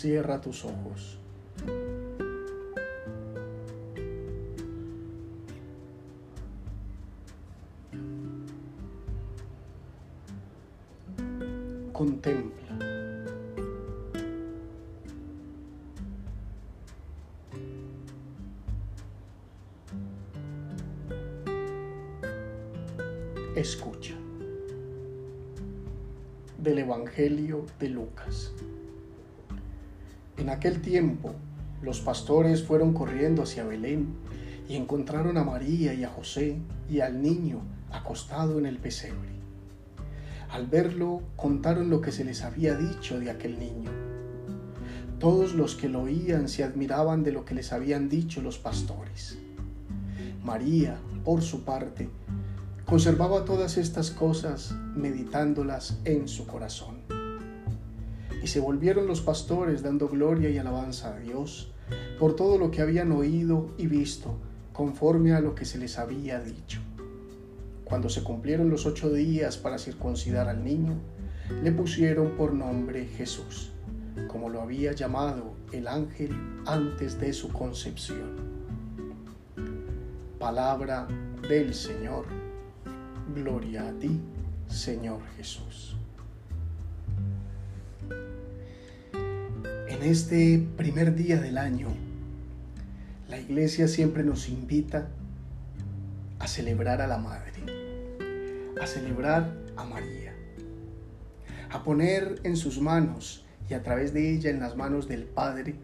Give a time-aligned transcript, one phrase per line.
[0.00, 1.18] Cierra tus ojos.
[11.92, 12.78] Contempla.
[23.56, 24.14] Escucha.
[26.56, 28.52] Del Evangelio de Lucas.
[30.48, 31.34] En aquel tiempo,
[31.82, 34.14] los pastores fueron corriendo hacia Belén
[34.66, 36.56] y encontraron a María y a José
[36.88, 39.28] y al niño acostado en el pesebre.
[40.48, 43.90] Al verlo, contaron lo que se les había dicho de aquel niño.
[45.18, 49.36] Todos los que lo oían se admiraban de lo que les habían dicho los pastores.
[50.42, 52.08] María, por su parte,
[52.86, 57.17] conservaba todas estas cosas meditándolas en su corazón.
[58.42, 61.72] Y se volvieron los pastores dando gloria y alabanza a Dios
[62.18, 64.36] por todo lo que habían oído y visto,
[64.72, 66.80] conforme a lo que se les había dicho.
[67.84, 70.94] Cuando se cumplieron los ocho días para circuncidar al niño,
[71.62, 73.70] le pusieron por nombre Jesús,
[74.28, 76.30] como lo había llamado el ángel
[76.66, 78.36] antes de su concepción.
[80.38, 81.08] Palabra
[81.48, 82.26] del Señor.
[83.34, 84.20] Gloria a ti,
[84.68, 85.97] Señor Jesús.
[90.00, 91.88] En este primer día del año,
[93.28, 95.08] la iglesia siempre nos invita
[96.38, 97.64] a celebrar a la Madre,
[98.80, 100.36] a celebrar a María,
[101.72, 105.74] a poner en sus manos y a través de ella en las manos del Padre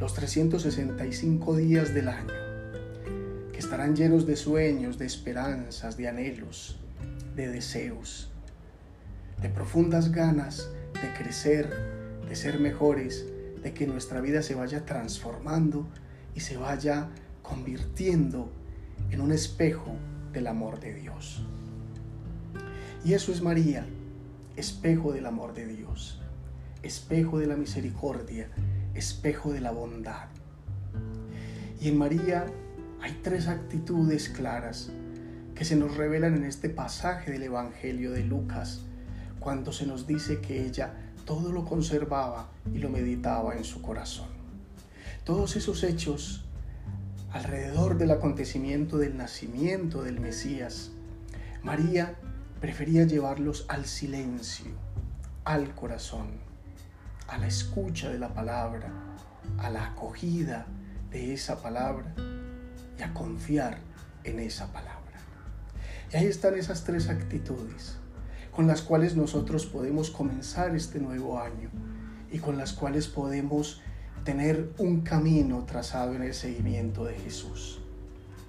[0.00, 2.34] los 365 días del año,
[3.52, 6.80] que estarán llenos de sueños, de esperanzas, de anhelos,
[7.36, 8.28] de deseos,
[9.40, 11.70] de profundas ganas de crecer,
[12.28, 13.24] de ser mejores,
[13.66, 15.88] de que nuestra vida se vaya transformando
[16.36, 17.08] y se vaya
[17.42, 18.52] convirtiendo
[19.10, 19.96] en un espejo
[20.32, 21.44] del amor de Dios.
[23.04, 23.84] Y eso es María,
[24.54, 26.22] espejo del amor de Dios,
[26.84, 28.50] espejo de la misericordia,
[28.94, 30.28] espejo de la bondad.
[31.80, 32.46] Y en María
[33.02, 34.92] hay tres actitudes claras
[35.56, 38.82] que se nos revelan en este pasaje del Evangelio de Lucas,
[39.40, 44.28] cuando se nos dice que ella todo lo conservaba y lo meditaba en su corazón.
[45.24, 46.44] Todos esos hechos
[47.32, 50.92] alrededor del acontecimiento del nacimiento del Mesías,
[51.62, 52.14] María
[52.60, 54.70] prefería llevarlos al silencio,
[55.44, 56.28] al corazón,
[57.26, 58.92] a la escucha de la palabra,
[59.58, 60.66] a la acogida
[61.10, 62.14] de esa palabra
[62.98, 63.78] y a confiar
[64.22, 64.94] en esa palabra.
[66.12, 67.98] Y ahí están esas tres actitudes
[68.56, 71.68] con las cuales nosotros podemos comenzar este nuevo año
[72.32, 73.82] y con las cuales podemos
[74.24, 77.82] tener un camino trazado en el seguimiento de Jesús.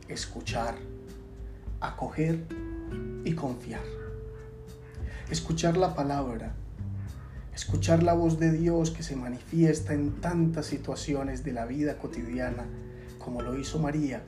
[0.08, 0.76] Escuchar,
[1.82, 2.46] acoger
[3.26, 3.84] y confiar.
[5.30, 6.56] Escuchar la palabra,
[7.54, 12.66] escuchar la voz de Dios que se manifiesta en tantas situaciones de la vida cotidiana,
[13.20, 14.24] como lo hizo María,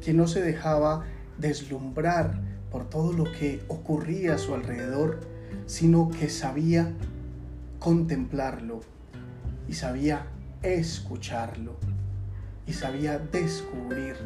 [0.00, 1.06] que no se dejaba
[1.38, 5.20] deslumbrar por todo lo que ocurría a su alrededor,
[5.66, 6.90] sino que sabía
[7.78, 8.80] contemplarlo
[9.68, 10.26] y sabía
[10.62, 11.76] escucharlo
[12.66, 14.16] y sabía descubrir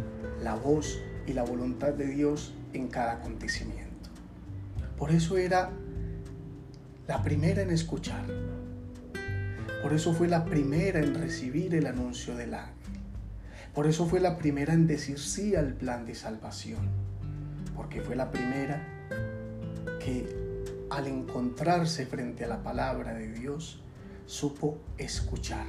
[0.42, 4.10] la voz y la voluntad de Dios en cada acontecimiento.
[4.96, 5.72] Por eso era
[7.08, 8.26] la primera en escuchar.
[9.82, 12.74] Por eso fue la primera en recibir el anuncio del ángel.
[13.74, 17.15] Por eso fue la primera en decir sí al plan de salvación
[17.76, 18.82] porque fue la primera
[20.00, 20.26] que
[20.90, 23.80] al encontrarse frente a la palabra de Dios
[24.24, 25.66] supo escuchar,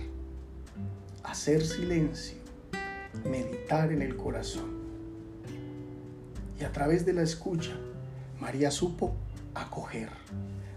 [1.24, 2.38] hacer silencio,
[3.30, 4.78] meditar en el corazón.
[6.60, 7.76] Y a través de la escucha,
[8.40, 9.16] María supo
[9.54, 10.10] acoger,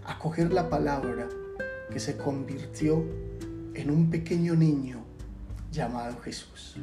[0.05, 1.27] acoger la palabra
[1.91, 3.03] que se convirtió
[3.73, 5.03] en un pequeño niño
[5.71, 6.75] llamado Jesús,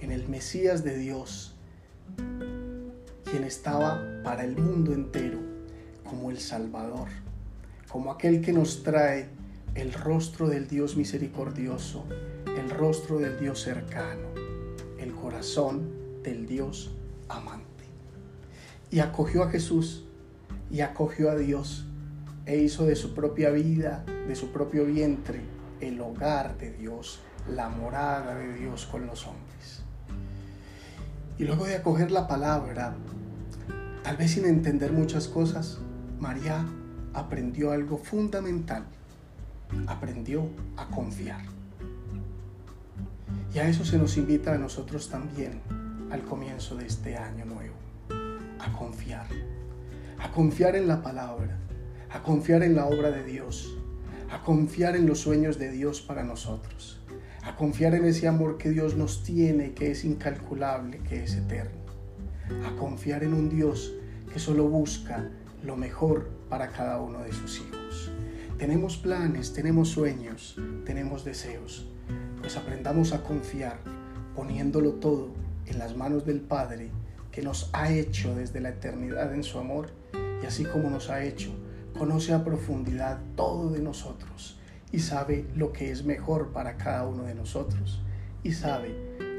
[0.00, 1.54] en el Mesías de Dios
[3.30, 5.38] quien estaba para el mundo entero
[6.02, 7.08] como el Salvador,
[7.88, 9.28] como aquel que nos trae
[9.74, 12.04] el rostro del Dios misericordioso,
[12.56, 14.28] el rostro del Dios cercano,
[14.98, 16.90] el corazón del Dios
[17.28, 17.84] amante.
[18.90, 20.04] Y acogió a Jesús
[20.70, 21.84] y acogió a Dios
[22.46, 25.40] e hizo de su propia vida, de su propio vientre,
[25.80, 29.82] el hogar de Dios, la morada de Dios con los hombres.
[31.38, 32.96] Y luego de acoger la palabra,
[34.08, 35.80] Tal vez sin entender muchas cosas,
[36.18, 36.64] María
[37.12, 38.84] aprendió algo fundamental.
[39.86, 41.42] Aprendió a confiar.
[43.54, 45.60] Y a eso se nos invita a nosotros también
[46.10, 47.74] al comienzo de este año nuevo,
[48.58, 49.26] a confiar,
[50.18, 51.58] a confiar en la palabra,
[52.08, 53.76] a confiar en la obra de Dios,
[54.30, 56.98] a confiar en los sueños de Dios para nosotros,
[57.42, 61.77] a confiar en ese amor que Dios nos tiene, que es incalculable, que es eterno,
[62.64, 63.94] a confiar en un Dios
[64.32, 65.30] que solo busca
[65.62, 68.12] lo mejor para cada uno de sus hijos.
[68.58, 71.88] Tenemos planes, tenemos sueños, tenemos deseos,
[72.40, 73.78] pues aprendamos a confiar
[74.34, 75.28] poniéndolo todo
[75.66, 76.90] en las manos del Padre
[77.30, 79.90] que nos ha hecho desde la eternidad en su amor
[80.42, 81.50] y así como nos ha hecho,
[81.96, 84.58] conoce a profundidad todo de nosotros
[84.90, 88.02] y sabe lo que es mejor para cada uno de nosotros
[88.42, 88.94] y sabe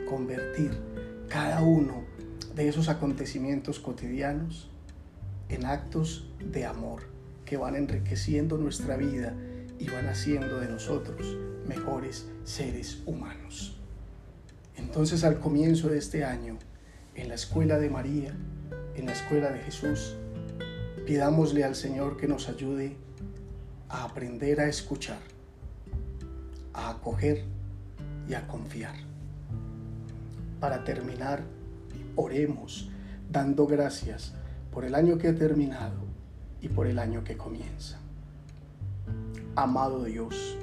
[0.07, 0.71] convertir
[1.27, 2.03] cada uno
[2.59, 4.69] de esos acontecimientos cotidianos
[5.47, 7.03] en actos de amor
[7.45, 9.33] que van enriqueciendo nuestra vida
[9.79, 13.79] y van haciendo de nosotros mejores seres humanos.
[14.75, 16.57] Entonces al comienzo de este año,
[17.15, 18.35] en la escuela de María,
[18.97, 20.17] en la escuela de Jesús,
[21.07, 22.97] pidámosle al Señor que nos ayude
[23.87, 25.21] a aprender a escuchar,
[26.73, 27.45] a acoger
[28.27, 28.95] y a confiar.
[30.59, 31.41] Para terminar,
[32.19, 32.89] oremos
[33.31, 34.33] dando gracias
[34.71, 36.01] por el año que ha terminado
[36.61, 37.97] y por el año que comienza.
[39.55, 40.57] Amado Dios,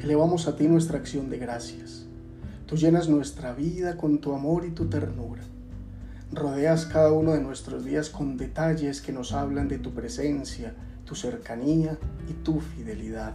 [0.00, 2.06] elevamos a ti nuestra acción de gracias.
[2.66, 5.42] Tú llenas nuestra vida con tu amor y tu ternura.
[6.32, 10.74] Rodeas cada uno de nuestros días con detalles que nos hablan de tu presencia,
[11.04, 13.34] tu cercanía y tu fidelidad.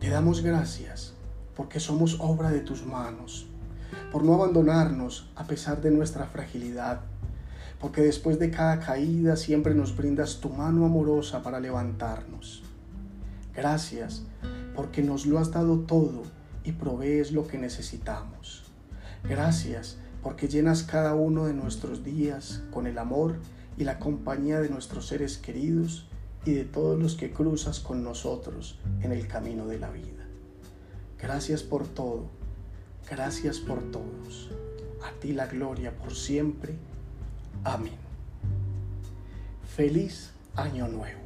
[0.00, 1.12] Te damos gracias
[1.54, 3.51] porque somos obra de tus manos,
[4.12, 7.00] por no abandonarnos a pesar de nuestra fragilidad,
[7.80, 12.62] porque después de cada caída siempre nos brindas tu mano amorosa para levantarnos.
[13.54, 14.22] Gracias
[14.76, 16.24] porque nos lo has dado todo
[16.62, 18.64] y provees lo que necesitamos.
[19.24, 23.36] Gracias porque llenas cada uno de nuestros días con el amor
[23.78, 26.06] y la compañía de nuestros seres queridos
[26.44, 30.26] y de todos los que cruzas con nosotros en el camino de la vida.
[31.18, 32.26] Gracias por todo,
[33.10, 34.50] gracias por todos.
[35.04, 36.76] A ti la gloria por siempre
[37.64, 37.94] Amén.
[39.76, 41.21] Feliz año nuevo.